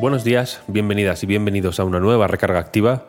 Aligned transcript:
Buenos 0.00 0.24
días, 0.24 0.60
bienvenidas 0.66 1.22
y 1.22 1.26
bienvenidos 1.26 1.78
a 1.78 1.84
una 1.84 2.00
nueva 2.00 2.26
recarga 2.26 2.58
activa. 2.58 3.04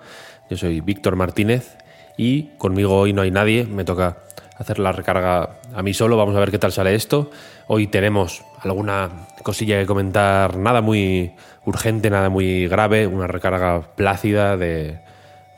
Yo 0.51 0.55
soy 0.55 0.81
Víctor 0.81 1.15
Martínez 1.15 1.77
y 2.15 2.51
conmigo 2.59 2.95
hoy 2.95 3.11
no 3.11 3.23
hay 3.23 3.31
nadie, 3.31 3.65
me 3.65 3.83
toca 3.83 4.17
hacer 4.55 4.77
la 4.77 4.91
recarga 4.91 5.57
a 5.73 5.81
mí 5.81 5.95
solo, 5.95 6.15
vamos 6.15 6.35
a 6.35 6.39
ver 6.39 6.51
qué 6.51 6.59
tal 6.59 6.71
sale 6.71 6.93
esto. 6.93 7.31
Hoy 7.65 7.87
tenemos 7.87 8.43
alguna 8.61 9.09
cosilla 9.41 9.79
que 9.79 9.87
comentar, 9.87 10.57
nada 10.57 10.81
muy 10.81 11.33
urgente, 11.65 12.11
nada 12.11 12.29
muy 12.29 12.67
grave, 12.67 13.07
una 13.07 13.25
recarga 13.25 13.81
plácida 13.95 14.55
de... 14.55 14.99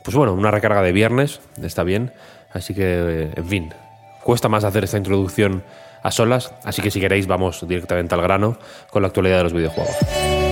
Pues 0.02 0.16
bueno, 0.16 0.32
una 0.32 0.50
recarga 0.50 0.80
de 0.80 0.92
viernes, 0.92 1.40
está 1.62 1.82
bien. 1.82 2.10
Así 2.50 2.72
que, 2.72 3.32
en 3.36 3.46
fin, 3.46 3.74
cuesta 4.24 4.48
más 4.48 4.64
hacer 4.64 4.84
esta 4.84 4.96
introducción 4.96 5.62
a 6.02 6.10
solas, 6.10 6.54
así 6.64 6.80
que 6.80 6.90
si 6.90 7.00
queréis 7.00 7.26
vamos 7.26 7.68
directamente 7.68 8.14
al 8.14 8.22
grano 8.22 8.56
con 8.90 9.02
la 9.02 9.08
actualidad 9.08 9.36
de 9.36 9.42
los 9.42 9.52
videojuegos. 9.52 10.47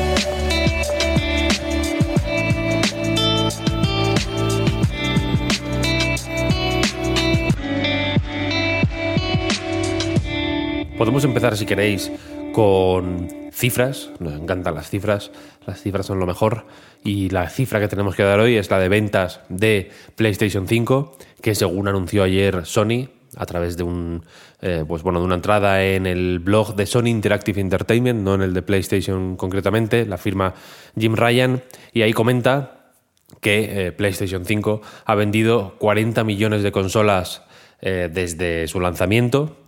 Podemos 10.98 11.24
empezar, 11.24 11.54
si 11.58 11.66
queréis, 11.66 12.10
con 12.54 13.28
cifras. 13.52 14.10
Nos 14.18 14.32
encantan 14.32 14.74
las 14.74 14.88
cifras. 14.88 15.30
Las 15.66 15.82
cifras 15.82 16.06
son 16.06 16.18
lo 16.18 16.26
mejor. 16.26 16.64
Y 17.04 17.28
la 17.28 17.50
cifra 17.50 17.80
que 17.80 17.88
tenemos 17.88 18.16
que 18.16 18.22
dar 18.22 18.40
hoy 18.40 18.56
es 18.56 18.70
la 18.70 18.78
de 18.78 18.88
ventas 18.88 19.40
de 19.50 19.90
PlayStation 20.14 20.66
5, 20.66 21.18
que 21.42 21.54
según 21.54 21.86
anunció 21.86 22.22
ayer 22.22 22.64
Sony, 22.64 23.10
a 23.36 23.44
través 23.44 23.76
de 23.76 23.82
un 23.82 24.24
eh, 24.62 24.84
pues 24.88 25.02
bueno 25.02 25.18
de 25.20 25.26
una 25.26 25.34
entrada 25.34 25.84
en 25.84 26.06
el 26.06 26.38
blog 26.38 26.74
de 26.74 26.86
Sony 26.86 27.08
Interactive 27.08 27.60
Entertainment, 27.60 28.22
no 28.22 28.34
en 28.34 28.40
el 28.40 28.54
de 28.54 28.62
PlayStation 28.62 29.36
concretamente, 29.36 30.06
la 30.06 30.16
firma 30.16 30.54
Jim 30.98 31.14
Ryan, 31.14 31.62
y 31.92 32.02
ahí 32.02 32.14
comenta 32.14 32.94
que 33.42 33.86
eh, 33.86 33.92
PlayStation 33.92 34.46
5 34.46 34.80
ha 35.04 35.14
vendido 35.14 35.76
40 35.78 36.24
millones 36.24 36.62
de 36.62 36.72
consolas 36.72 37.42
eh, 37.82 38.08
desde 38.10 38.66
su 38.66 38.80
lanzamiento, 38.80 39.65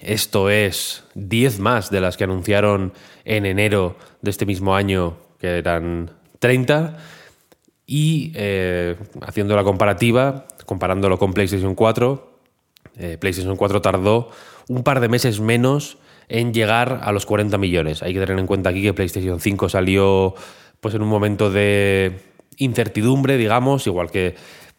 esto 0.00 0.50
es 0.50 1.04
10 1.14 1.58
más 1.58 1.90
de 1.90 2.00
las 2.00 2.16
que 2.16 2.24
anunciaron 2.24 2.92
en 3.24 3.46
enero 3.46 3.96
de 4.22 4.30
este 4.30 4.46
mismo 4.46 4.74
año, 4.74 5.16
que 5.38 5.58
eran 5.58 6.10
30. 6.38 6.96
Y 7.86 8.32
eh, 8.34 8.96
haciendo 9.22 9.54
la 9.56 9.64
comparativa, 9.64 10.46
comparándolo 10.64 11.18
con 11.18 11.32
PlayStation 11.32 11.74
4, 11.74 12.38
eh, 12.98 13.16
PlayStation 13.18 13.56
4 13.56 13.82
tardó 13.82 14.30
un 14.68 14.82
par 14.82 15.00
de 15.00 15.08
meses 15.08 15.40
menos 15.40 15.98
en 16.28 16.52
llegar 16.52 17.00
a 17.02 17.12
los 17.12 17.26
40 17.26 17.56
millones. 17.58 18.02
Hay 18.02 18.12
que 18.12 18.20
tener 18.20 18.38
en 18.38 18.46
cuenta 18.46 18.70
aquí 18.70 18.82
que 18.82 18.94
PlayStation 18.94 19.40
5 19.40 19.68
salió 19.68 20.34
pues, 20.80 20.94
en 20.94 21.02
un 21.02 21.08
momento 21.08 21.50
de 21.50 22.20
incertidumbre, 22.56 23.36
digamos, 23.36 23.86
igual 23.86 24.10
que 24.10 24.34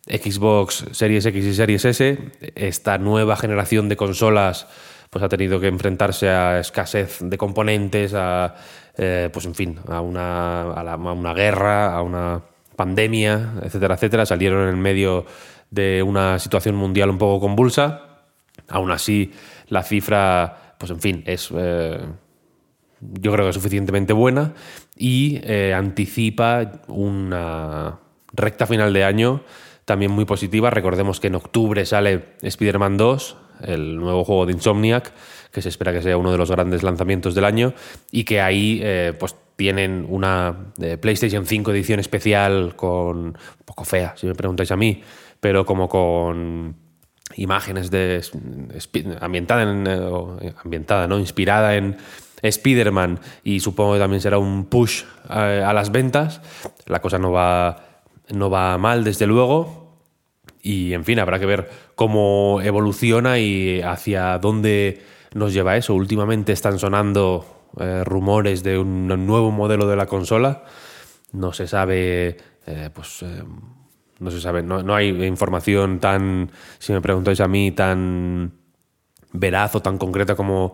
Xbox 0.07 0.85
Series 0.91 1.25
X 1.25 1.45
y 1.45 1.53
Series 1.53 1.85
S. 1.85 2.17
Esta 2.55 2.97
nueva 2.97 3.35
generación 3.35 3.89
de 3.89 3.95
consolas 3.95 4.67
pues 5.09 5.23
ha 5.23 5.29
tenido 5.29 5.59
que 5.59 5.67
enfrentarse 5.67 6.29
a 6.29 6.59
escasez 6.59 7.19
de 7.21 7.37
componentes, 7.37 8.13
a, 8.13 8.55
eh, 8.97 9.29
pues 9.31 9.45
en 9.45 9.55
fin, 9.55 9.79
a 9.87 10.01
una, 10.01 10.61
a, 10.61 10.95
una 10.95 11.33
guerra, 11.33 11.95
a 11.95 12.01
una 12.01 12.41
pandemia, 12.75 13.53
etcétera, 13.63 13.95
etcétera. 13.95 14.25
Salieron 14.25 14.67
en 14.67 14.79
medio 14.79 15.25
de 15.71 16.03
una 16.03 16.39
situación 16.39 16.75
mundial 16.75 17.09
un 17.09 17.17
poco 17.17 17.39
convulsa. 17.39 18.25
Aún 18.67 18.91
así, 18.91 19.31
la 19.69 19.83
cifra, 19.83 20.75
pues 20.77 20.91
en 20.91 20.99
fin, 20.99 21.23
es... 21.25 21.49
Eh, 21.55 21.99
yo 22.99 23.31
creo 23.31 23.45
que 23.45 23.49
es 23.49 23.55
suficientemente 23.55 24.11
buena 24.13 24.53
y 24.95 25.39
eh, 25.43 25.73
anticipa 25.73 26.81
una 26.87 27.99
recta 28.33 28.65
final 28.65 28.91
de 28.91 29.03
año 29.03 29.43
también 29.87 30.11
muy 30.11 30.25
positiva. 30.25 30.69
Recordemos 30.69 31.21
que 31.21 31.27
en 31.27 31.35
octubre 31.35 31.85
sale 31.85 32.35
Spider-Man 32.41 32.97
2, 32.97 33.37
el 33.61 33.95
nuevo 33.95 34.25
juego 34.25 34.45
de 34.45 34.51
Insomniac, 34.51 35.13
que 35.49 35.61
se 35.61 35.69
espera 35.69 35.93
que 35.93 36.01
sea 36.01 36.17
uno 36.17 36.29
de 36.29 36.37
los 36.37 36.51
grandes 36.51 36.83
lanzamientos 36.83 37.33
del 37.33 37.45
año, 37.45 37.73
y 38.11 38.25
que 38.25 38.41
ahí 38.41 38.81
eh, 38.83 39.13
pues 39.17 39.37
tienen 39.55 40.05
una 40.09 40.73
eh, 40.81 40.97
PlayStation 40.97 41.45
5 41.45 41.71
edición 41.71 42.01
especial 42.01 42.75
con 42.75 43.17
un 43.17 43.37
poco 43.63 43.85
fea, 43.85 44.13
si 44.17 44.27
me 44.27 44.35
preguntáis 44.35 44.71
a 44.71 44.75
mí, 44.75 45.01
pero 45.39 45.65
como 45.65 45.87
con 45.87 46.75
imágenes 47.37 47.89
de 47.89 48.21
ambientada 49.21 49.63
en 49.63 49.87
eh, 49.87 50.53
ambientada, 50.65 51.07
¿no? 51.07 51.17
Inspirada 51.17 51.77
en 51.77 51.95
Spider-Man 52.41 53.21
y 53.41 53.61
supongo 53.61 53.93
que 53.93 53.99
también 53.99 54.19
será 54.19 54.37
un 54.37 54.65
push 54.65 55.03
a 55.29 55.71
las 55.73 55.93
ventas. 55.93 56.41
La 56.87 56.99
cosa 56.99 57.17
no 57.17 57.31
va 57.31 57.86
no 58.29 58.49
va 58.49 58.77
mal 58.77 59.03
desde 59.03 59.27
luego, 59.27 59.87
y 60.61 60.93
en 60.93 61.05
fin, 61.05 61.19
habrá 61.19 61.39
que 61.39 61.45
ver 61.45 61.69
cómo 61.95 62.59
evoluciona 62.61 63.39
y 63.39 63.81
hacia 63.81 64.37
dónde 64.37 65.01
nos 65.33 65.53
lleva 65.53 65.77
eso. 65.77 65.93
Últimamente 65.93 66.51
están 66.51 66.79
sonando 66.79 67.69
eh, 67.79 68.03
rumores 68.03 68.63
de 68.63 68.77
un 68.77 69.07
nuevo 69.07 69.51
modelo 69.51 69.87
de 69.87 69.95
la 69.95 70.07
consola. 70.07 70.63
No 71.31 71.53
se 71.53 71.67
sabe, 71.67 72.37
eh, 72.65 72.89
pues 72.93 73.21
eh, 73.21 73.43
no 74.19 74.31
se 74.31 74.41
sabe, 74.41 74.63
no, 74.63 74.95
hay 74.95 75.09
información 75.25 75.99
tan, 75.99 76.51
si 76.79 76.91
me 76.91 77.01
preguntáis 77.01 77.39
a 77.39 77.47
mí, 77.47 77.71
tan 77.71 78.53
veraz 79.31 79.75
o 79.75 79.81
tan 79.81 79.97
concreta 79.97 80.35
como 80.35 80.73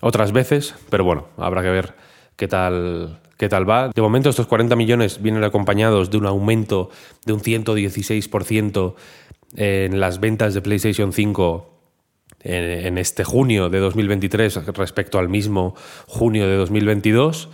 otras 0.00 0.32
veces, 0.32 0.74
pero 0.90 1.04
bueno, 1.04 1.26
habrá 1.36 1.62
que 1.62 1.70
ver 1.70 1.94
qué 2.36 2.46
tal, 2.46 3.20
qué 3.36 3.48
tal 3.48 3.68
va. 3.68 3.88
De 3.88 4.02
momento 4.02 4.30
estos 4.30 4.46
40 4.46 4.76
millones 4.76 5.22
vienen 5.22 5.44
acompañados 5.44 6.10
de 6.10 6.16
un 6.18 6.26
aumento 6.26 6.90
de 7.26 7.32
un 7.32 7.40
116% 7.40 8.94
en 9.56 10.00
las 10.00 10.20
ventas 10.20 10.54
de 10.54 10.62
PlayStation 10.62 11.12
5 11.12 11.70
en, 12.44 12.98
este 12.98 13.24
junio 13.24 13.70
de 13.70 13.78
2023 13.78 14.66
respecto 14.66 15.18
al 15.18 15.28
mismo 15.28 15.74
junio 16.06 16.46
de 16.46 16.56
2022. 16.56 17.48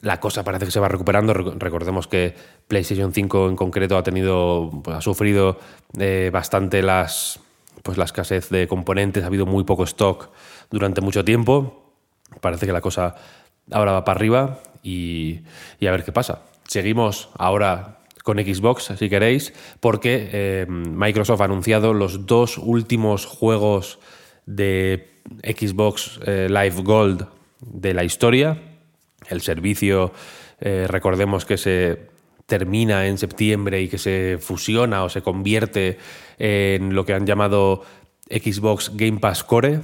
La 0.00 0.20
cosa 0.20 0.44
parece 0.44 0.66
que 0.66 0.70
se 0.70 0.80
va 0.80 0.88
recuperando. 0.88 1.34
Recordemos 1.34 2.06
que 2.06 2.34
PlayStation 2.68 3.12
5 3.12 3.48
en 3.48 3.56
concreto 3.56 3.96
ha 3.96 4.02
tenido, 4.02 4.82
ha 4.86 5.00
sufrido 5.00 5.58
eh, 5.98 6.30
bastante 6.32 6.82
las, 6.82 7.40
pues 7.82 7.98
la 7.98 8.04
escasez 8.04 8.48
de 8.50 8.68
componentes. 8.68 9.24
Ha 9.24 9.26
habido 9.26 9.46
muy 9.46 9.64
poco 9.64 9.84
stock 9.84 10.30
durante 10.70 11.00
mucho 11.00 11.24
tiempo. 11.24 11.92
Parece 12.40 12.66
que 12.66 12.72
la 12.72 12.80
cosa 12.80 13.16
ahora 13.70 13.92
va 13.92 14.04
para 14.04 14.18
arriba 14.18 14.60
y, 14.86 15.40
y 15.80 15.86
a 15.86 15.90
ver 15.90 16.04
qué 16.04 16.12
pasa. 16.12 16.42
Seguimos 16.68 17.28
ahora 17.36 17.98
con 18.22 18.38
Xbox, 18.38 18.92
si 18.98 19.08
queréis, 19.08 19.52
porque 19.80 20.28
eh, 20.32 20.66
Microsoft 20.68 21.40
ha 21.40 21.44
anunciado 21.44 21.94
los 21.94 22.26
dos 22.26 22.58
últimos 22.58 23.24
juegos 23.24 23.98
de 24.46 25.10
Xbox 25.44 26.18
eh, 26.26 26.48
Live 26.48 26.82
Gold 26.82 27.26
de 27.60 27.94
la 27.94 28.02
historia. 28.02 28.60
El 29.28 29.42
servicio, 29.42 30.12
eh, 30.60 30.86
recordemos 30.88 31.44
que 31.44 31.56
se 31.56 32.08
termina 32.46 33.06
en 33.06 33.18
septiembre 33.18 33.80
y 33.80 33.88
que 33.88 33.98
se 33.98 34.38
fusiona 34.40 35.04
o 35.04 35.08
se 35.08 35.22
convierte 35.22 35.98
en 36.38 36.94
lo 36.94 37.04
que 37.04 37.12
han 37.12 37.26
llamado 37.26 37.82
Xbox 38.28 38.92
Game 38.94 39.18
Pass 39.18 39.44
Core, 39.44 39.80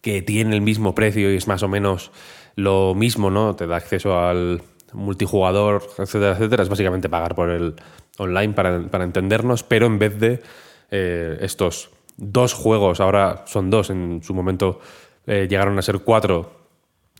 que 0.00 0.22
tiene 0.22 0.54
el 0.54 0.62
mismo 0.62 0.94
precio 0.94 1.32
y 1.32 1.36
es 1.36 1.46
más 1.48 1.62
o 1.62 1.68
menos 1.68 2.12
lo 2.56 2.94
mismo, 2.94 3.30
¿no? 3.30 3.56
Te 3.56 3.66
da 3.66 3.76
acceso 3.76 4.18
al, 4.18 4.62
multijugador, 4.92 5.82
etcétera, 5.98 6.32
etcétera, 6.32 6.62
es 6.62 6.68
básicamente 6.68 7.08
pagar 7.08 7.34
por 7.34 7.50
el 7.50 7.74
online 8.18 8.52
para, 8.52 9.04
entendernos, 9.04 9.62
pero 9.62 9.86
en 9.86 9.98
vez 9.98 10.18
de 10.18 10.42
eh, 10.90 11.38
estos 11.40 11.90
dos 12.16 12.52
juegos, 12.52 13.00
ahora 13.00 13.44
son 13.46 13.70
dos, 13.70 13.90
en 13.90 14.22
su 14.22 14.34
momento 14.34 14.80
eh, 15.26 15.46
llegaron 15.48 15.78
a 15.78 15.82
ser 15.82 16.00
cuatro, 16.00 16.68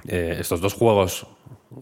eh, 0.07 0.37
estos 0.41 0.61
dos 0.61 0.75
juegos, 0.75 1.27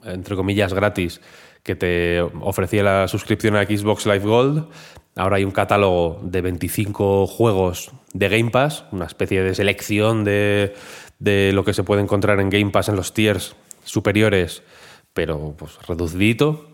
entre 0.05 0.37
comillas, 0.37 0.73
gratis, 0.73 1.21
que 1.63 1.75
te 1.75 2.21
ofrecía 2.21 2.83
la 2.83 3.09
suscripción 3.09 3.57
a 3.57 3.65
Xbox 3.65 4.07
Live 4.07 4.21
Gold. 4.21 4.69
Ahora 5.17 5.37
hay 5.37 5.45
un 5.45 5.51
catálogo 5.51 6.21
de 6.23 6.41
25 6.41 7.27
juegos 7.27 7.91
de 8.15 8.29
Game 8.29 8.51
Pass, 8.51 8.85
una 8.93 9.07
especie 9.07 9.43
de 9.43 9.55
selección 9.55 10.25
de, 10.25 10.75
de 11.21 11.53
lo 11.53 11.65
que 11.65 11.75
se 11.75 11.85
puede 11.85 12.03
encontrar 12.03 12.41
en 12.41 12.51
Game 12.51 12.71
Pass 12.71 12.89
en 12.89 12.97
los 12.97 13.15
tiers 13.15 13.55
superiores, 13.85 14.63
pero 15.13 15.55
pues 15.57 15.79
reducidito. 15.87 16.67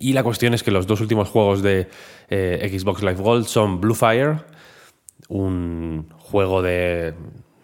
Y 0.00 0.14
la 0.14 0.24
cuestión 0.24 0.54
es 0.54 0.64
que 0.64 0.72
los 0.72 0.88
dos 0.88 1.00
últimos 1.00 1.28
juegos 1.28 1.62
de 1.62 1.88
eh, 2.28 2.68
Xbox 2.72 3.02
Live 3.02 3.22
Gold 3.22 3.46
son 3.46 3.80
Blue 3.80 3.94
Fire, 3.94 4.44
un 5.28 6.08
juego 6.18 6.62
de 6.62 7.14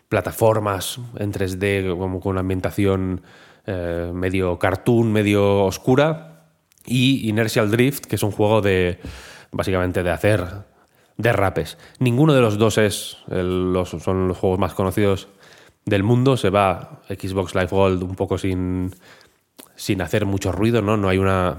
plataformas 0.08 1.00
en 1.16 1.32
3D 1.32 1.96
como 1.96 2.20
con 2.20 2.32
una 2.32 2.40
ambientación 2.40 3.22
eh, 3.66 4.10
medio 4.14 4.58
cartoon, 4.58 5.12
medio 5.12 5.64
oscura, 5.64 6.52
y 6.86 7.28
Inertial 7.28 7.70
Drift, 7.70 8.06
que 8.06 8.16
es 8.16 8.22
un 8.22 8.30
juego 8.30 8.60
de 8.60 8.98
básicamente 9.52 10.02
de 10.02 10.10
hacer 10.10 10.46
derrapes. 11.16 11.78
Ninguno 11.98 12.34
de 12.34 12.40
los 12.40 12.58
dos 12.58 12.78
es 12.78 13.18
los, 13.28 13.90
son 13.90 14.28
los 14.28 14.38
juegos 14.38 14.58
más 14.58 14.74
conocidos 14.74 15.28
del 15.84 16.02
mundo. 16.02 16.36
Se 16.36 16.50
va 16.50 17.02
Xbox 17.08 17.54
Live 17.54 17.68
Gold 17.70 18.02
un 18.02 18.14
poco 18.14 18.38
sin, 18.38 18.94
sin 19.76 20.02
hacer 20.02 20.26
mucho 20.26 20.52
ruido, 20.52 20.82
¿no? 20.82 20.96
No 20.96 21.08
hay 21.08 21.18
una, 21.18 21.58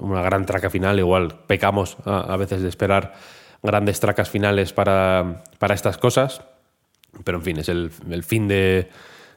una 0.00 0.22
gran 0.22 0.46
traca 0.46 0.70
final. 0.70 0.98
Igual 0.98 1.34
pecamos 1.46 1.96
a, 2.04 2.36
veces 2.36 2.62
de 2.62 2.68
esperar 2.68 3.14
grandes 3.62 4.00
tracas 4.00 4.30
finales 4.30 4.72
para, 4.72 5.44
para 5.58 5.74
estas 5.74 5.98
cosas. 5.98 6.42
Pero 7.24 7.38
en 7.38 7.44
fin, 7.44 7.58
es 7.58 7.68
el, 7.68 7.90
el 8.10 8.22
fin 8.22 8.46
de, 8.48 8.88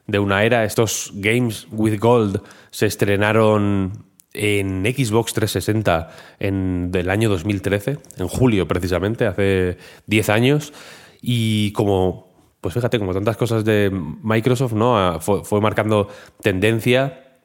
de 0.08 0.20
una 0.20 0.44
era. 0.44 0.64
Estos 0.64 1.12
Games 1.16 1.68
with 1.72 2.00
Gold 2.00 2.42
se 2.72 2.86
estrenaron 2.86 4.06
en 4.34 4.84
Xbox 4.84 5.34
360 5.34 6.10
en, 6.40 6.92
del 6.92 7.10
año 7.10 7.30
2013, 7.30 8.00
en 8.18 8.28
julio 8.28 8.68
precisamente, 8.68 9.26
hace 9.26 9.78
10 10.08 10.30
años. 10.30 10.74
Y 11.22 11.72
como, 11.72 12.33
pues 12.64 12.74
fíjate, 12.74 12.98
como 12.98 13.14
tantas 13.14 13.36
cosas 13.36 13.66
de 13.66 13.92
Microsoft, 13.92 14.72
¿no? 14.72 15.20
Fue, 15.20 15.44
fue 15.44 15.60
marcando 15.60 16.08
tendencia 16.42 17.42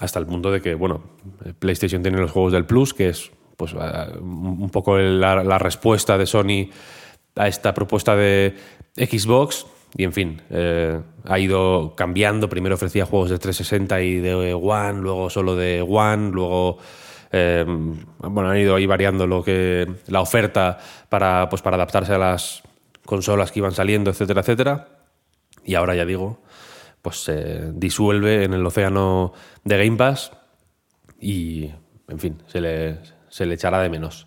hasta 0.00 0.18
el 0.18 0.24
punto 0.24 0.50
de 0.50 0.62
que, 0.62 0.74
bueno, 0.74 1.02
PlayStation 1.58 2.00
tiene 2.00 2.16
los 2.16 2.30
juegos 2.30 2.54
del 2.54 2.64
Plus, 2.64 2.94
que 2.94 3.10
es 3.10 3.30
pues 3.58 3.74
un 3.74 4.70
poco 4.70 4.96
la, 4.96 5.58
respuesta 5.58 6.16
de 6.16 6.24
Sony 6.24 6.70
a 7.36 7.46
esta 7.46 7.74
propuesta 7.74 8.16
de 8.16 8.54
Xbox. 8.96 9.66
Y 9.96 10.04
en 10.04 10.12
fin, 10.14 10.42
eh, 10.48 10.98
ha 11.24 11.38
ido 11.38 11.94
cambiando. 11.94 12.48
Primero 12.48 12.76
ofrecía 12.76 13.04
juegos 13.04 13.28
de 13.28 13.38
360 13.38 14.00
y 14.00 14.16
de 14.16 14.54
One, 14.54 15.02
luego 15.02 15.28
solo 15.28 15.56
de 15.56 15.84
One, 15.86 16.30
luego. 16.32 16.78
Eh, 17.30 17.66
bueno, 18.18 18.48
han 18.48 18.56
ido 18.56 18.76
ahí 18.76 18.86
variando 18.86 19.26
lo 19.26 19.44
que 19.44 19.86
la 20.06 20.22
oferta 20.22 20.78
para, 21.10 21.50
pues, 21.50 21.60
para 21.60 21.76
adaptarse 21.76 22.14
a 22.14 22.18
las 22.18 22.62
consolas 23.04 23.52
que 23.52 23.60
iban 23.60 23.72
saliendo, 23.72 24.10
etcétera, 24.10 24.40
etcétera. 24.40 24.88
Y 25.64 25.74
ahora 25.74 25.94
ya 25.94 26.04
digo, 26.04 26.42
pues 27.02 27.22
se 27.24 27.72
disuelve 27.72 28.44
en 28.44 28.54
el 28.54 28.64
océano 28.64 29.32
de 29.64 29.84
Game 29.84 29.96
Pass 29.96 30.32
y, 31.20 31.70
en 32.08 32.18
fin, 32.18 32.42
se 32.46 32.60
le, 32.60 32.98
se 33.28 33.46
le 33.46 33.54
echará 33.54 33.80
de 33.80 33.90
menos. 33.90 34.26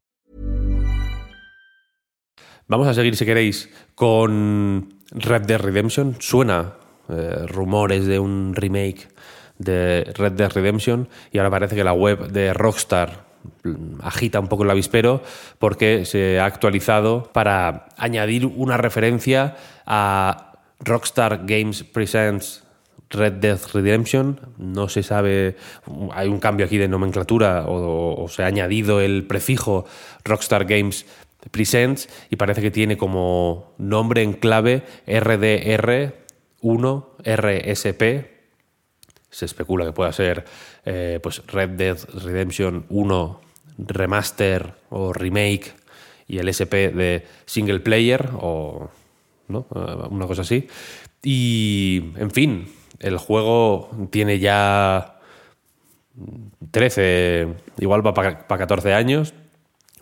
Vamos 2.71 2.87
a 2.87 2.93
seguir, 2.93 3.17
si 3.17 3.25
queréis, 3.25 3.69
con 3.95 4.93
Red 5.11 5.41
Dead 5.41 5.59
Redemption. 5.59 6.15
Suena 6.19 6.75
eh, 7.09 7.45
rumores 7.45 8.05
de 8.05 8.17
un 8.17 8.55
remake 8.55 9.09
de 9.57 10.05
Red 10.15 10.31
Dead 10.31 10.49
Redemption 10.49 11.09
y 11.33 11.39
ahora 11.39 11.49
parece 11.49 11.75
que 11.75 11.83
la 11.83 11.91
web 11.91 12.29
de 12.31 12.53
Rockstar 12.53 13.25
agita 14.01 14.39
un 14.39 14.47
poco 14.47 14.63
el 14.63 14.69
avispero 14.69 15.21
porque 15.59 16.05
se 16.05 16.39
ha 16.39 16.45
actualizado 16.45 17.29
para 17.33 17.89
añadir 17.97 18.45
una 18.45 18.77
referencia 18.77 19.57
a 19.85 20.53
Rockstar 20.79 21.41
Games 21.45 21.83
Presents 21.83 22.63
Red 23.09 23.33
Dead 23.33 23.59
Redemption. 23.73 24.39
No 24.57 24.87
se 24.87 25.03
sabe, 25.03 25.57
hay 26.13 26.29
un 26.29 26.39
cambio 26.39 26.67
aquí 26.67 26.77
de 26.77 26.87
nomenclatura 26.87 27.65
o, 27.67 28.23
o 28.23 28.29
se 28.29 28.43
ha 28.43 28.47
añadido 28.47 29.01
el 29.01 29.27
prefijo 29.27 29.83
Rockstar 30.23 30.63
Games 30.63 31.05
Presents 31.49 32.09
y 32.29 32.35
parece 32.35 32.61
que 32.61 32.71
tiene 32.71 32.97
como 32.97 33.73
nombre 33.77 34.21
en 34.21 34.33
clave 34.33 34.83
RDR1 35.07 37.05
RSP 37.23 38.01
se 39.29 39.45
especula 39.45 39.85
que 39.85 39.93
pueda 39.93 40.11
ser 40.11 40.45
eh, 40.85 41.19
pues 41.23 41.41
Red 41.47 41.69
Dead 41.69 41.97
Redemption 42.13 42.85
1 42.89 43.41
remaster 43.77 44.75
o 44.89 45.13
remake 45.13 45.73
y 46.27 46.37
el 46.37 46.49
SP 46.51 46.91
de 46.93 47.25
single 47.45 47.79
player 47.79 48.29
o 48.39 48.89
¿no? 49.51 49.67
Eh, 49.75 50.07
una 50.09 50.27
cosa 50.27 50.41
así. 50.41 50.67
Y, 51.23 52.13
en 52.17 52.31
fin, 52.31 52.67
el 52.99 53.17
juego 53.17 53.89
tiene 54.09 54.39
ya 54.39 55.19
13, 56.71 57.47
igual 57.79 58.05
va 58.05 58.13
para 58.13 58.45
14 58.47 58.93
años. 58.93 59.33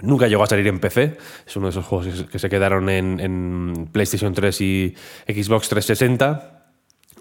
Nunca 0.01 0.27
llegó 0.27 0.43
a 0.43 0.47
salir 0.47 0.67
en 0.67 0.79
PC. 0.79 1.17
Es 1.45 1.55
uno 1.55 1.67
de 1.67 1.71
esos 1.71 1.85
juegos 1.85 2.25
que 2.31 2.39
se 2.39 2.49
quedaron 2.49 2.89
en, 2.89 3.89
PlayStation 3.91 4.33
3 4.33 4.61
y 4.61 4.95
Xbox 5.27 5.69
360 5.69 6.59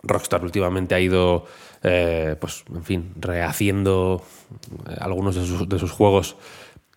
Rockstar 0.03 0.45
últimamente 0.45 0.95
ha 0.95 1.01
ido, 1.01 1.45
eh, 1.83 2.37
pues, 2.41 2.65
en 2.73 2.85
fin, 2.85 3.13
rehaciendo 3.17 4.23
eh, 4.89 4.97
algunos 5.01 5.35
de 5.35 5.79
sus, 5.79 5.93
juegos 5.93 6.37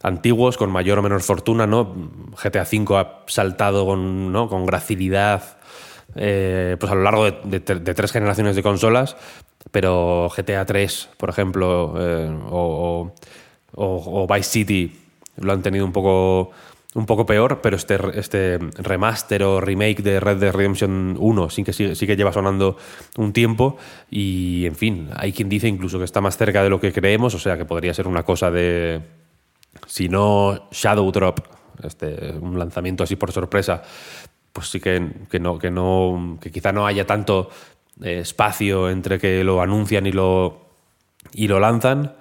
antiguos 0.03 0.57
con 0.57 0.71
mayor 0.71 0.99
o 0.99 1.01
menor 1.01 1.21
fortuna, 1.21 1.67
¿no? 1.67 1.93
GTA 2.41 2.63
V 2.63 2.97
ha 2.97 3.23
saltado 3.27 3.85
con, 3.85 4.31
¿no? 4.31 4.47
con 4.49 4.65
gracilidad 4.65 5.57
eh, 6.15 6.75
pues 6.79 6.91
a 6.91 6.95
lo 6.95 7.03
largo 7.03 7.31
de, 7.31 7.59
tres 7.59 8.11
generaciones 8.11 8.55
de 8.55 8.63
consolas, 8.63 9.15
pero 9.71 10.29
GTA 10.35 10.65
3, 10.65 11.09
por 11.17 11.29
ejemplo, 11.29 11.93
o, 12.49 13.13
o, 13.75 14.27
Vice 14.27 14.49
City 14.49 15.00
lo 15.37 15.53
han 15.53 15.61
tenido 15.61 15.85
un 15.85 15.91
poco 15.91 16.51
un 16.93 17.05
poco 17.05 17.25
peor, 17.25 17.61
pero 17.61 17.77
este, 17.77 17.97
este 18.15 18.57
remaster 18.57 19.43
o 19.43 19.61
remake 19.61 20.01
de 20.01 20.19
Red 20.19 20.37
Dead 20.37 20.53
Redemption 20.53 21.15
1 21.17 21.49
sí 21.49 21.63
que, 21.63 21.71
sí, 21.71 21.95
que 21.95 22.17
lleva 22.17 22.33
sonando 22.33 22.75
un 23.17 23.31
tiempo 23.31 23.77
y, 24.09 24.65
en 24.65 24.75
fin, 24.75 25.09
hay 25.15 25.31
quien 25.31 25.47
dice 25.47 25.69
incluso 25.69 25.99
que 25.99 26.05
está 26.05 26.19
más 26.19 26.35
cerca 26.35 26.61
de 26.61 26.69
lo 26.69 26.81
que 26.81 26.91
creemos, 26.91 27.33
o 27.33 27.39
sea 27.39 27.57
que 27.57 27.63
podría 27.63 27.93
ser 27.93 28.07
una 28.07 28.23
cosa 28.23 28.51
de, 28.51 29.01
si 29.87 30.09
no 30.09 30.67
Shadow 30.71 31.09
Drop, 31.11 31.39
este, 31.81 32.33
un 32.33 32.59
lanzamiento 32.59 33.03
así 33.03 33.15
por 33.15 33.31
sorpresa, 33.31 33.83
pues 34.51 34.67
sí 34.67 34.81
que, 34.81 34.99
no, 35.39 35.57
que, 35.57 35.71
no, 35.71 36.37
que 36.41 36.51
quizá 36.51 36.73
no 36.73 36.85
haya 36.85 37.05
tanto 37.05 37.49
eh, 38.01 38.19
espacio 38.19 38.89
entre 38.89 39.17
que 39.17 39.45
lo 39.45 39.61
anuncian 39.61 40.05
y 40.07 40.11
lo, 40.11 40.65
y 41.33 41.47
lo 41.47 41.59
lanzan. 41.61 42.15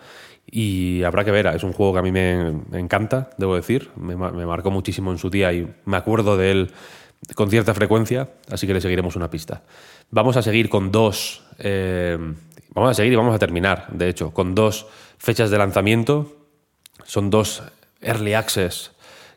Y 0.51 1.03
habrá 1.05 1.25
que 1.25 1.31
ver, 1.31 1.47
es 1.47 1.63
un 1.63 1.73
juego 1.73 1.93
que 1.93 1.99
a 2.01 2.03
mí 2.03 2.11
me, 2.11 2.63
encanta, 2.73 3.31
debo 3.39 3.55
decir. 3.55 3.91
Me, 3.97 4.17
marcó 4.17 4.71
muchísimo 4.71 5.13
en 5.13 5.19
su 5.19 5.31
día 5.31 5.53
y 5.53 5.73
me 5.85 5.97
acuerdo 5.97 6.37
de 6.37 6.51
él 6.51 6.73
con 7.35 7.51
cierta 7.51 7.75
frecuencia, 7.75 8.31
así 8.51 8.67
que 8.67 8.75
le 8.75 8.81
seguiremos 8.81 9.15
una 9.15 9.31
pista. 9.31 9.63
Vamos 10.11 10.37
a 10.37 10.43
seguir 10.43 10.69
con 10.69 10.91
dos 10.91 11.45
eh, 11.59 12.19
vamos 12.75 12.91
a 12.91 12.95
seguir 12.95 13.13
y 13.13 13.17
vamos 13.17 13.35
a 13.35 13.39
terminar, 13.39 13.89
de 13.93 14.09
hecho, 14.09 14.33
con 14.33 14.55
dos 14.55 14.87
fechas 15.19 15.51
de 15.51 15.59
lanzamiento. 15.59 16.37
Son 17.05 17.31
dos 17.31 17.63
early 18.01 18.35
access 18.35 18.93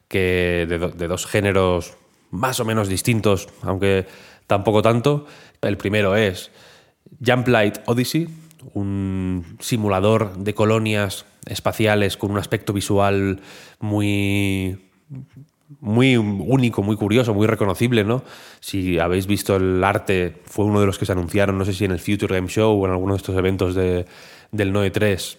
que 0.08 0.66
de, 0.68 0.78
de 0.80 1.08
dos 1.08 1.26
géneros 1.26 1.98
más 2.32 2.60
o 2.60 2.66
menos 2.66 2.88
distintos, 2.88 3.50
aunque 3.62 4.06
tampoco 4.48 4.82
tanto. 4.82 5.26
El 5.62 5.78
primero 5.78 6.16
es 6.16 6.52
Jump 7.26 7.48
Light 7.48 7.80
Odyssey, 7.86 8.28
un 8.74 9.58
simulador 9.60 10.38
de 10.38 10.54
colonias 10.54 11.26
espaciales 11.46 12.18
con 12.18 12.32
un 12.32 12.38
aspecto 12.38 12.74
visual 12.74 13.42
muy 13.80 14.78
muy 15.80 16.18
único, 16.18 16.84
muy 16.84 16.96
curioso, 16.96 17.34
muy 17.34 17.48
reconocible, 17.48 18.04
¿no? 18.04 18.24
Si 18.60 19.00
habéis 19.00 19.28
visto 19.28 19.56
el 19.56 19.84
arte, 19.84 20.42
fue 20.46 20.66
uno 20.66 20.80
de 20.80 20.86
los 20.86 20.98
que 20.98 21.06
se 21.06 21.12
anunciaron, 21.12 21.58
no 21.58 21.66
sé 21.66 21.74
si 21.74 21.86
en 21.86 21.92
el 21.92 22.00
Future 22.00 22.36
Game 22.36 22.48
Show 22.48 22.82
o 22.82 22.86
en 22.86 22.92
alguno 22.92 23.14
de 23.14 23.18
estos 23.18 23.36
eventos 23.36 23.76
de, 23.76 24.06
del 24.52 24.72
Noe 24.72 24.92
3, 24.92 25.38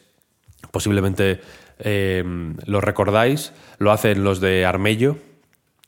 posiblemente 0.70 1.40
eh, 1.78 2.24
lo 2.66 2.80
recordáis, 2.80 3.52
lo 3.78 3.92
hacen 3.92 4.24
los 4.24 4.40
de 4.40 4.64
Armello 4.64 5.16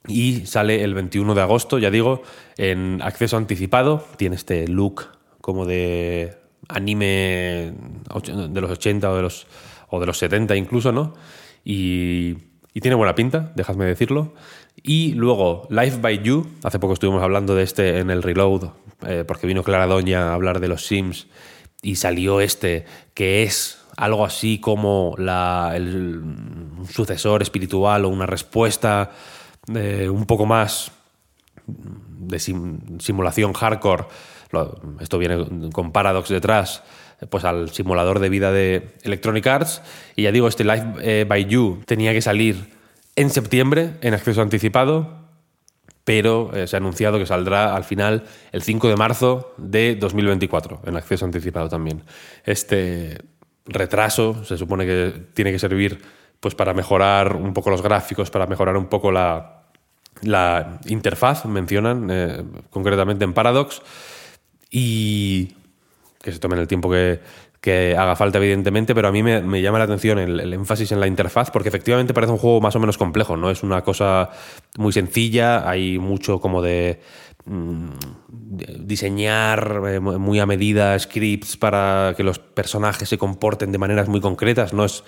y 0.07 0.45
sale 0.45 0.83
el 0.83 0.93
21 0.93 1.35
de 1.35 1.41
agosto, 1.41 1.79
ya 1.79 1.91
digo, 1.91 2.23
en 2.57 3.01
acceso 3.01 3.37
anticipado, 3.37 4.05
tiene 4.17 4.35
este 4.35 4.67
look 4.67 5.07
como 5.41 5.65
de 5.65 6.37
anime 6.67 7.73
de 8.23 8.61
los 8.61 8.71
80 8.71 9.09
o 9.09 9.15
de 9.15 9.21
los, 9.21 9.47
o 9.89 9.99
de 9.99 10.05
los 10.05 10.17
70 10.17 10.55
incluso, 10.55 10.91
¿no? 10.91 11.13
Y, 11.63 12.35
tiene 12.79 12.93
buena 12.93 13.15
pinta, 13.15 13.51
dejadme 13.55 13.85
decirlo. 13.85 14.35
Y 14.83 15.13
luego, 15.13 15.67
Life 15.71 15.97
by 15.99 16.21
You, 16.21 16.45
hace 16.63 16.77
poco 16.77 16.93
estuvimos 16.93 17.23
hablando 17.23 17.55
de 17.55 17.63
este 17.63 17.97
en 17.97 18.11
el 18.11 18.21
Reload, 18.21 18.69
eh, 19.07 19.23
porque 19.27 19.47
vino 19.47 19.63
Clara 19.63 19.87
Doña 19.87 20.29
a 20.29 20.33
hablar 20.35 20.59
de 20.59 20.67
los 20.67 20.85
Sims 20.85 21.25
y 21.81 21.95
salió 21.95 22.39
este, 22.39 22.85
que 23.15 23.41
es 23.41 23.79
algo 23.97 24.23
así 24.23 24.59
como 24.59 25.15
la, 25.17 25.73
el, 25.75 26.19
un 26.19 26.87
sucesor 26.87 27.41
espiritual 27.41 28.05
o 28.05 28.09
una 28.09 28.27
respuesta 28.27 29.09
eh, 29.73 30.07
un 30.07 30.25
poco 30.25 30.45
más 30.45 30.91
de 32.27 32.39
simulación 32.39 33.53
hardcore 33.53 34.07
esto 34.99 35.17
viene 35.17 35.71
con 35.71 35.91
Paradox 35.91 36.29
detrás, 36.29 36.83
pues 37.29 37.43
al 37.43 37.69
simulador 37.71 38.19
de 38.19 38.29
vida 38.29 38.51
de 38.51 38.95
Electronic 39.03 39.45
Arts. 39.47 39.81
Y 40.15 40.23
ya 40.23 40.31
digo, 40.31 40.47
este 40.47 40.63
Live 40.63 40.93
eh, 41.01 41.25
by 41.27 41.45
You 41.45 41.81
tenía 41.85 42.13
que 42.13 42.21
salir 42.21 42.73
en 43.15 43.29
septiembre 43.29 43.95
en 44.01 44.13
acceso 44.13 44.41
anticipado, 44.41 45.27
pero 46.03 46.55
eh, 46.55 46.67
se 46.67 46.75
ha 46.75 46.79
anunciado 46.79 47.19
que 47.19 47.25
saldrá 47.25 47.75
al 47.75 47.83
final 47.83 48.23
el 48.51 48.61
5 48.61 48.87
de 48.87 48.95
marzo 48.95 49.53
de 49.57 49.95
2024 49.95 50.81
en 50.85 50.95
acceso 50.95 51.25
anticipado 51.25 51.67
también. 51.67 52.03
Este 52.45 53.17
retraso 53.65 54.45
se 54.45 54.57
supone 54.57 54.85
que 54.85 55.13
tiene 55.33 55.51
que 55.51 55.59
servir 55.59 56.01
pues 56.39 56.55
para 56.55 56.73
mejorar 56.73 57.35
un 57.35 57.53
poco 57.53 57.71
los 57.71 57.81
gráficos, 57.81 58.29
para 58.29 58.45
mejorar 58.45 58.77
un 58.77 58.85
poco 58.85 59.11
la, 59.11 59.56
la 60.21 60.79
interfaz, 60.85 61.45
mencionan 61.45 62.07
eh, 62.09 62.43
concretamente 62.69 63.23
en 63.23 63.33
Paradox 63.33 63.81
y 64.69 65.53
que 66.21 66.31
se 66.31 66.39
tomen 66.39 66.59
el 66.59 66.67
tiempo 66.67 66.89
que, 66.89 67.19
haga 67.97 68.15
falta, 68.15 68.37
evidentemente, 68.37 68.95
pero 68.95 69.09
a 69.09 69.11
mí 69.11 69.21
me, 69.21 69.61
llama 69.61 69.77
la 69.77 69.83
atención 69.83 70.19
el, 70.19 70.53
énfasis 70.53 70.93
en 70.93 71.01
la 71.01 71.07
interfaz, 71.07 71.51
porque 71.51 71.67
efectivamente 71.67 72.13
parece 72.13 72.31
un 72.31 72.37
juego 72.37 72.61
más 72.61 72.73
o 72.77 72.79
menos 72.79 72.97
complejo, 72.97 73.35
no 73.35 73.51
es 73.51 73.61
una 73.61 73.83
cosa 73.83 74.29
muy 74.77 74.93
sencilla, 74.93 75.69
hay 75.69 75.99
mucho 75.99 76.39
como 76.39 76.61
de, 76.61 77.01
mm, 77.43 77.89
diseñar 78.85 79.81
eh, 79.85 79.99
muy 79.99 80.39
a 80.39 80.45
medida 80.45 80.97
scripts 80.97 81.57
para 81.57 82.13
que 82.15 82.23
los 82.23 82.39
personajes 82.39 83.09
se 83.09 83.17
comporten 83.17 83.73
de 83.73 83.77
maneras 83.77 84.07
muy 84.07 84.21
concretas, 84.21 84.71
no 84.73 84.85
es 84.85 85.03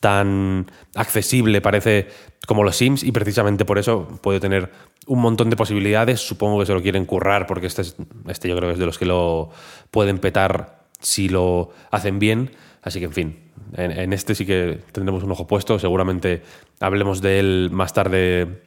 tan 0.00 0.70
accesible, 0.94 1.60
parece, 1.60 2.08
como 2.46 2.64
los 2.64 2.76
Sims, 2.76 3.02
y 3.02 3.12
precisamente 3.12 3.64
por 3.64 3.78
eso 3.78 4.08
puede 4.22 4.40
tener 4.40 4.70
un 5.06 5.20
montón 5.20 5.50
de 5.50 5.56
posibilidades. 5.56 6.20
Supongo 6.20 6.60
que 6.60 6.66
se 6.66 6.74
lo 6.74 6.82
quieren 6.82 7.04
currar, 7.04 7.46
porque 7.46 7.66
este, 7.66 7.82
este 8.28 8.48
yo 8.48 8.56
creo 8.56 8.68
que 8.68 8.74
es 8.74 8.78
de 8.78 8.86
los 8.86 8.98
que 8.98 9.06
lo 9.06 9.50
pueden 9.90 10.18
petar 10.18 10.84
si 11.00 11.28
lo 11.28 11.70
hacen 11.90 12.18
bien. 12.18 12.52
Así 12.82 13.00
que, 13.00 13.06
en 13.06 13.12
fin, 13.12 13.38
en, 13.74 14.12
este 14.12 14.34
sí 14.34 14.46
que 14.46 14.80
tendremos 14.92 15.22
un 15.22 15.32
ojo 15.32 15.46
puesto. 15.46 15.78
Seguramente 15.78 16.42
hablemos 16.80 17.20
de 17.20 17.38
él 17.38 17.68
más 17.72 17.92
tarde, 17.92 18.62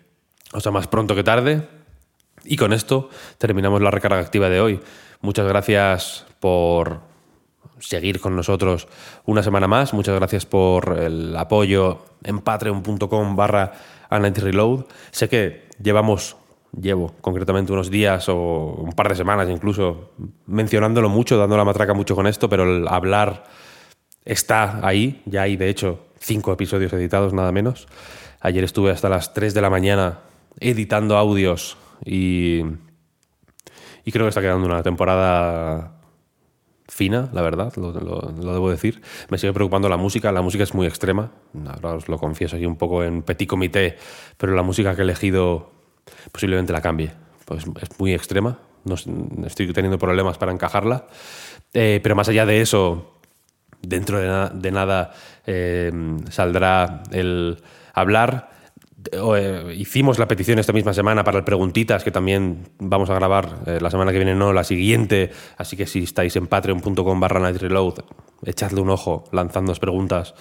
o 0.53 0.59
sea, 0.59 0.71
más 0.71 0.87
pronto 0.87 1.15
que 1.15 1.23
tarde. 1.23 1.67
Y 2.43 2.57
con 2.57 2.73
esto 2.73 3.09
terminamos 3.37 3.81
la 3.81 3.91
recarga 3.91 4.19
activa 4.19 4.49
de 4.49 4.61
hoy. 4.61 4.79
Muchas 5.21 5.47
gracias 5.47 6.25
por 6.39 7.10
seguir 7.81 8.19
con 8.21 8.35
nosotros 8.35 8.87
una 9.25 9.43
semana 9.43 9.67
más. 9.67 9.93
Muchas 9.93 10.15
gracias 10.15 10.45
por 10.45 10.97
el 10.97 11.35
apoyo 11.35 12.05
en 12.23 12.39
patreon.com 12.39 13.35
barra 13.35 13.73
Reload. 14.09 14.85
Sé 15.11 15.27
que 15.27 15.67
llevamos, 15.81 16.37
llevo 16.79 17.13
concretamente 17.21 17.73
unos 17.73 17.89
días 17.89 18.29
o 18.29 18.75
un 18.77 18.93
par 18.93 19.09
de 19.09 19.15
semanas 19.15 19.49
incluso 19.49 20.11
mencionándolo 20.45 21.09
mucho, 21.09 21.37
dando 21.37 21.57
la 21.57 21.65
matraca 21.65 21.93
mucho 21.93 22.15
con 22.15 22.27
esto, 22.27 22.47
pero 22.47 22.63
el 22.63 22.87
hablar 22.87 23.43
está 24.23 24.85
ahí. 24.85 25.21
Ya 25.25 25.43
hay, 25.43 25.57
de 25.57 25.69
hecho, 25.69 25.99
cinco 26.19 26.53
episodios 26.53 26.93
editados, 26.93 27.33
nada 27.33 27.51
menos. 27.51 27.87
Ayer 28.39 28.63
estuve 28.63 28.91
hasta 28.91 29.09
las 29.09 29.33
3 29.33 29.53
de 29.53 29.61
la 29.61 29.69
mañana 29.69 30.19
editando 30.59 31.17
audios 31.17 31.77
y, 32.03 32.61
y 34.03 34.11
creo 34.11 34.25
que 34.25 34.29
está 34.29 34.41
quedando 34.41 34.65
una 34.65 34.83
temporada 34.83 36.00
fina, 36.91 37.29
la 37.31 37.41
verdad, 37.41 37.73
lo, 37.77 37.93
debo 38.53 38.69
decir. 38.69 39.01
Me 39.29 39.37
sigue 39.37 39.53
preocupando 39.53 39.87
la 39.87 39.95
música, 39.95 40.29
la 40.33 40.41
música 40.41 40.65
es 40.65 40.73
muy 40.73 40.85
extrema, 40.85 41.31
ahora 41.65 41.95
os 41.95 42.09
lo 42.09 42.17
confieso 42.17 42.57
aquí 42.57 42.65
un 42.65 42.75
poco 42.75 43.01
en 43.03 43.23
petit 43.23 43.47
comité, 43.47 43.95
pero 44.37 44.53
la 44.53 44.61
música 44.61 44.93
que 44.93 45.01
he 45.01 45.03
elegido 45.05 45.71
posiblemente 46.33 46.73
la 46.73 46.81
cambie, 46.81 47.13
pues 47.45 47.63
es 47.81 47.97
muy 47.97 48.13
extrema, 48.13 48.59
no, 48.83 48.95
estoy 49.45 49.71
teniendo 49.71 49.97
problemas 49.97 50.37
para 50.37 50.51
encajarla, 50.51 51.07
eh, 51.73 52.01
pero 52.03 52.13
más 52.13 52.27
allá 52.27 52.45
de 52.45 52.59
eso, 52.59 53.21
dentro 53.81 54.19
de, 54.19 54.71
nada 54.71 55.13
eh, 55.45 55.91
saldrá 56.29 57.03
el 57.11 57.63
hablar 57.93 58.51
eh, 59.11 59.75
hicimos 59.77 60.19
la 60.19 60.27
petición 60.27 60.59
esta 60.59 60.73
misma 60.73 60.93
semana 60.93 61.23
para 61.23 61.37
el 61.37 61.43
Preguntitas, 61.43 62.03
que 62.03 62.11
también 62.11 62.69
vamos 62.79 63.09
a 63.09 63.15
grabar 63.15 63.59
eh, 63.65 63.79
la 63.81 63.89
semana 63.89 64.11
que 64.11 64.17
viene, 64.17 64.35
no, 64.35 64.53
la 64.53 64.63
siguiente. 64.63 65.31
Así 65.57 65.77
que 65.77 65.85
si 65.85 66.03
estáis 66.03 66.35
en 66.35 66.47
patreon.com 66.47 67.19
barra 67.19 67.39
nightreload, 67.39 67.99
echadle 68.45 68.81
un 68.81 68.89
ojo 68.89 69.25
lanzándoos 69.31 69.79
preguntas, 69.79 70.33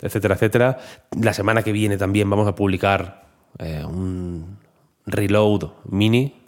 etcétera, 0.00 0.34
etcétera. 0.34 0.78
La 1.20 1.32
semana 1.32 1.62
que 1.62 1.72
viene 1.72 1.96
también 1.96 2.28
vamos 2.28 2.48
a 2.48 2.54
publicar 2.54 3.24
eh, 3.58 3.84
un 3.84 4.58
reload 5.06 5.70
mini, 5.84 6.42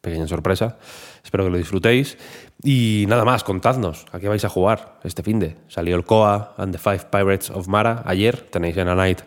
pequeña 0.00 0.26
sorpresa. 0.26 0.78
Espero 1.22 1.44
que 1.44 1.50
lo 1.50 1.58
disfrutéis. 1.58 2.18
Y 2.62 3.06
nada 3.08 3.24
más, 3.24 3.44
contadnos 3.44 4.06
a 4.12 4.18
qué 4.18 4.28
vais 4.28 4.44
a 4.44 4.48
jugar 4.48 4.98
este 5.04 5.22
fin 5.22 5.38
de. 5.38 5.56
Salió 5.68 5.96
el 5.96 6.04
Koa 6.04 6.54
and 6.58 6.72
the 6.72 6.78
Five 6.78 7.06
Pirates 7.10 7.50
of 7.50 7.68
Mara 7.68 8.02
ayer, 8.04 8.48
tenéis 8.50 8.76
en 8.76 8.86
la 8.86 8.94
night 8.94 9.20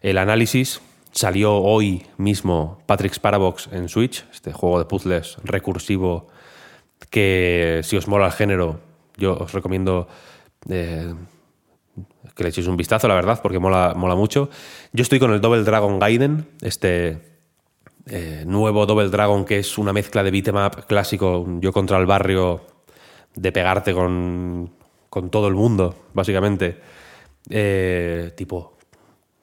el 0.00 0.18
análisis 0.18 0.80
Salió 1.18 1.56
hoy 1.56 2.06
mismo 2.16 2.78
Patrick's 2.86 3.18
Parabox 3.18 3.68
en 3.72 3.88
Switch, 3.88 4.24
este 4.32 4.52
juego 4.52 4.78
de 4.78 4.84
puzzles 4.84 5.36
recursivo 5.42 6.28
que 7.10 7.80
si 7.82 7.96
os 7.96 8.06
mola 8.06 8.26
el 8.26 8.32
género, 8.32 8.78
yo 9.16 9.36
os 9.36 9.52
recomiendo 9.52 10.06
eh, 10.68 11.12
que 12.36 12.42
le 12.44 12.50
echéis 12.50 12.68
un 12.68 12.76
vistazo, 12.76 13.08
la 13.08 13.16
verdad, 13.16 13.40
porque 13.42 13.58
mola, 13.58 13.94
mola 13.96 14.14
mucho. 14.14 14.48
Yo 14.92 15.02
estoy 15.02 15.18
con 15.18 15.32
el 15.32 15.40
Double 15.40 15.64
Dragon 15.64 15.98
Gaiden, 15.98 16.46
este 16.60 17.18
eh, 18.06 18.44
nuevo 18.46 18.86
Double 18.86 19.08
Dragon 19.08 19.44
que 19.44 19.58
es 19.58 19.76
una 19.76 19.92
mezcla 19.92 20.22
de 20.22 20.30
beat'em 20.30 20.70
clásico, 20.86 21.48
yo 21.58 21.72
contra 21.72 21.98
el 21.98 22.06
barrio, 22.06 22.64
de 23.34 23.50
pegarte 23.50 23.92
con, 23.92 24.70
con 25.10 25.30
todo 25.30 25.48
el 25.48 25.54
mundo, 25.54 25.96
básicamente. 26.14 26.80
Eh, 27.50 28.34
tipo 28.36 28.77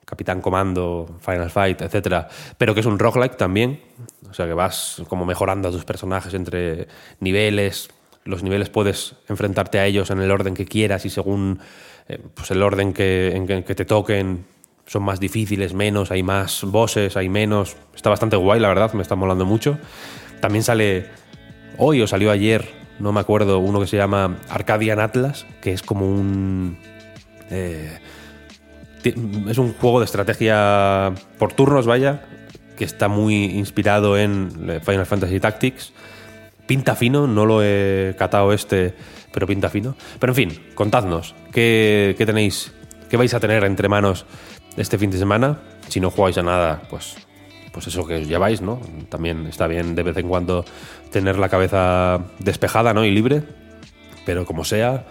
Capitán 0.06 0.40
Comando, 0.40 1.18
Final 1.20 1.50
Fight, 1.50 1.82
etc. 1.82 2.26
Pero 2.56 2.72
que 2.72 2.80
es 2.80 2.86
un 2.86 2.98
roguelike 2.98 3.36
también. 3.36 3.82
O 4.30 4.32
sea 4.32 4.46
que 4.46 4.54
vas 4.54 5.02
como 5.08 5.26
mejorando 5.26 5.68
a 5.68 5.72
tus 5.72 5.84
personajes 5.84 6.32
entre 6.32 6.88
niveles. 7.20 7.90
Los 8.24 8.42
niveles 8.42 8.70
puedes 8.70 9.16
enfrentarte 9.28 9.78
a 9.78 9.86
ellos 9.86 10.10
en 10.10 10.20
el 10.20 10.30
orden 10.30 10.54
que 10.54 10.64
quieras 10.64 11.04
y 11.04 11.10
según 11.10 11.60
eh, 12.08 12.20
pues 12.34 12.50
el 12.52 12.62
orden 12.62 12.92
que, 12.92 13.32
en 13.34 13.46
que 13.46 13.74
te 13.74 13.84
toquen 13.84 14.46
son 14.86 15.02
más 15.02 15.18
difíciles, 15.18 15.74
menos, 15.74 16.12
hay 16.12 16.22
más 16.22 16.62
bosses, 16.62 17.16
hay 17.16 17.28
menos. 17.28 17.76
Está 17.94 18.08
bastante 18.08 18.36
guay, 18.36 18.60
la 18.60 18.68
verdad, 18.68 18.92
me 18.92 19.02
está 19.02 19.16
molando 19.16 19.44
mucho. 19.44 19.78
También 20.40 20.62
sale 20.62 21.06
hoy 21.78 22.00
o 22.00 22.06
salió 22.06 22.30
ayer, 22.30 22.68
no 23.00 23.12
me 23.12 23.20
acuerdo, 23.20 23.58
uno 23.58 23.80
que 23.80 23.88
se 23.88 23.96
llama 23.96 24.38
Arcadian 24.48 25.00
Atlas, 25.00 25.46
que 25.60 25.72
es 25.72 25.82
como 25.82 26.08
un... 26.08 26.78
Eh, 27.50 27.98
es 29.08 29.58
un 29.58 29.74
juego 29.74 30.00
de 30.00 30.04
estrategia 30.04 31.12
por 31.38 31.52
turnos, 31.52 31.86
vaya, 31.86 32.24
que 32.76 32.84
está 32.84 33.08
muy 33.08 33.44
inspirado 33.44 34.18
en 34.18 34.80
Final 34.84 35.06
Fantasy 35.06 35.40
Tactics, 35.40 35.92
pinta 36.66 36.94
fino, 36.96 37.26
no 37.26 37.46
lo 37.46 37.62
he 37.62 38.14
catado 38.18 38.52
este, 38.52 38.94
pero 39.32 39.46
pinta 39.46 39.68
fino. 39.68 39.96
Pero 40.18 40.32
en 40.32 40.36
fin, 40.36 40.60
contadnos, 40.74 41.34
¿qué, 41.52 42.14
qué 42.18 42.26
tenéis, 42.26 42.72
qué 43.08 43.16
vais 43.16 43.34
a 43.34 43.40
tener 43.40 43.64
entre 43.64 43.88
manos 43.88 44.26
este 44.76 44.98
fin 44.98 45.10
de 45.10 45.18
semana? 45.18 45.60
Si 45.88 46.00
no 46.00 46.10
jugáis 46.10 46.38
a 46.38 46.42
nada, 46.42 46.82
pues 46.90 47.16
pues 47.76 47.88
eso 47.88 48.06
que 48.06 48.14
os 48.14 48.26
lleváis, 48.26 48.62
¿no? 48.62 48.80
También 49.10 49.46
está 49.46 49.66
bien 49.66 49.94
de 49.94 50.02
vez 50.02 50.16
en 50.16 50.28
cuando 50.28 50.64
tener 51.12 51.38
la 51.38 51.50
cabeza 51.50 52.20
despejada, 52.38 52.94
¿no? 52.94 53.04
Y 53.04 53.10
libre. 53.10 53.42
Pero 54.24 54.46
como 54.46 54.64
sea, 54.64 55.04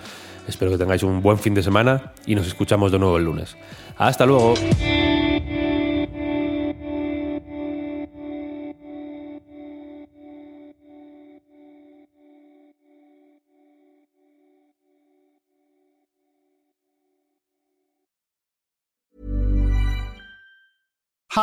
espero 0.48 0.72
que 0.72 0.78
tengáis 0.78 1.04
un 1.04 1.22
buen 1.22 1.38
fin 1.38 1.54
de 1.54 1.64
semana 1.64 2.14
y 2.26 2.36
nos 2.36 2.48
escuchamos 2.48 2.92
de 2.92 3.00
nuevo 3.00 3.18
el 3.18 3.26
lunes. 3.26 3.56
Hasta 3.98 4.26
luego. 4.26 4.56